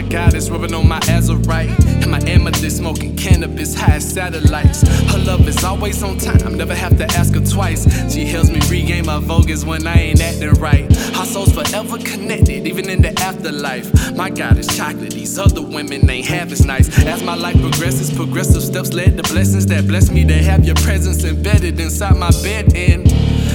my 0.00 0.08
God 0.08 0.34
is 0.34 0.50
rubbing 0.50 0.72
on 0.72 0.88
my 0.88 0.98
azurite. 1.00 1.78
And 2.00 2.10
my 2.10 2.20
amethyst 2.20 2.78
smoking 2.78 3.14
cannabis, 3.16 3.74
high 3.74 3.96
as 3.96 4.08
satellites. 4.10 4.80
Her 5.12 5.18
love 5.18 5.46
is 5.46 5.62
always 5.62 6.02
on 6.02 6.16
time, 6.16 6.56
never 6.56 6.74
have 6.74 6.96
to 6.96 7.04
ask 7.18 7.34
her 7.34 7.44
twice. 7.44 7.84
She 8.10 8.24
helps 8.24 8.48
me 8.48 8.60
regain 8.70 9.04
my 9.04 9.20
vogus 9.20 9.66
when 9.66 9.86
I 9.86 9.94
ain't 9.94 10.22
acting 10.22 10.54
right. 10.54 10.84
Our 11.16 11.26
souls 11.26 11.52
forever 11.52 11.98
connected, 11.98 12.66
even 12.66 12.88
in 12.88 13.02
the 13.02 13.12
afterlife. 13.20 14.16
My 14.16 14.30
God 14.30 14.56
is 14.56 14.74
chocolate, 14.74 15.12
these 15.12 15.38
other 15.38 15.60
women 15.60 16.08
ain't 16.08 16.26
half 16.26 16.50
as 16.50 16.64
nice. 16.64 16.88
As 17.04 17.22
my 17.22 17.34
life 17.34 17.60
progresses, 17.60 18.10
progressive 18.10 18.62
steps 18.62 18.94
led 18.94 19.18
to 19.18 19.22
blessings 19.24 19.66
that 19.66 19.86
bless 19.86 20.10
me 20.10 20.24
to 20.24 20.42
have 20.42 20.64
your 20.64 20.76
presence 20.76 21.24
embedded 21.24 21.78
inside 21.78 22.16
my 22.16 22.30
bed. 22.42 22.74
And 22.74 23.04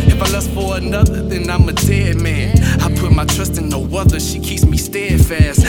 if 0.07 0.21
I 0.21 0.29
lust 0.31 0.51
for 0.51 0.77
another, 0.77 1.23
then 1.23 1.49
I'm 1.49 1.67
a 1.67 1.73
dead 1.73 2.21
man. 2.21 2.55
I 2.81 2.93
put 2.95 3.11
my 3.11 3.25
trust 3.25 3.57
in 3.57 3.69
no 3.69 3.83
other, 3.97 4.19
she 4.19 4.39
keeps 4.39 4.63
me 4.63 4.77
steadfast 4.77 5.64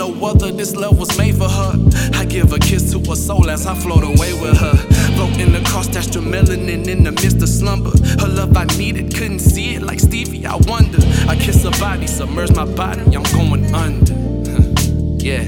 no 0.00 0.26
other, 0.26 0.50
this 0.50 0.74
love 0.74 0.98
was 0.98 1.16
made 1.18 1.36
for 1.36 1.48
her. 1.48 1.72
I 2.14 2.24
give 2.24 2.54
a 2.54 2.58
kiss 2.58 2.90
to 2.92 2.98
her 3.10 3.14
soul 3.14 3.50
as 3.50 3.66
I 3.66 3.74
float 3.74 4.02
away 4.02 4.32
with 4.32 4.56
her. 4.56 4.74
Floating 5.14 5.54
across 5.54 5.88
that 5.88 6.04
melanin 6.04 6.88
in 6.88 7.04
the 7.04 7.12
midst 7.12 7.42
of 7.42 7.48
slumber. 7.50 7.90
Her 8.18 8.28
love 8.28 8.56
I 8.56 8.64
needed, 8.78 9.14
couldn't 9.14 9.40
see 9.40 9.74
it 9.74 9.82
like 9.82 10.00
Stevie, 10.00 10.46
I 10.46 10.56
wonder. 10.56 10.98
I 11.28 11.36
kiss 11.36 11.64
her 11.64 11.70
body, 11.72 12.06
submerge 12.06 12.52
my 12.56 12.64
body, 12.64 13.02
I'm 13.14 13.24
going 13.24 13.74
under. 13.74 14.14
yeah, 15.22 15.44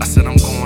I 0.00 0.04
said 0.04 0.26
I'm 0.26 0.36
going 0.36 0.65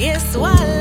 Yes, 0.00 0.34
voila. 0.34 0.79